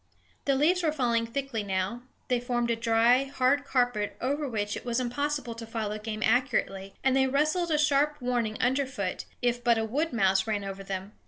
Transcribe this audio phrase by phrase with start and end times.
[0.45, 4.83] The leaves were falling thickly now; they formed a dry, hard carpet over which it
[4.83, 9.77] was impossible to follow game accurately, and they rustled a sharp warning underfoot if but
[9.77, 11.11] a wood mouse ran over them.